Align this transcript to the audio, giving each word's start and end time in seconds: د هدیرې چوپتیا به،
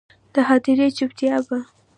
د 0.33 0.35
هدیرې 0.49 0.87
چوپتیا 0.97 1.35
به، 1.47 1.59